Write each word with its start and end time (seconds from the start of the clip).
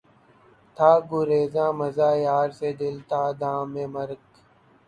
تھا 0.77 0.91
گریزاں 1.09 1.71
مژہٴ 1.79 2.15
یار 2.25 2.49
سے 2.59 2.69
دل 2.79 2.95
تا 3.09 3.21
دمِ 3.39 3.73
مرگ 3.93 4.21